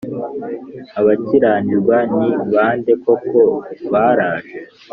[0.99, 3.41] Abakiranirwa ni ba nde koko
[3.91, 4.59] baraje